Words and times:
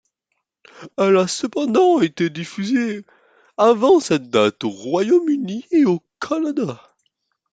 Elle 0.97 1.15
a 1.17 1.27
cependant 1.27 2.01
été 2.01 2.31
diffusée 2.31 3.05
avant 3.57 3.99
cette 3.99 4.31
date 4.31 4.63
au 4.63 4.71
Royaume-Uni 4.71 5.67
et 5.69 5.85
au 5.85 6.01
Canada. 6.19 6.95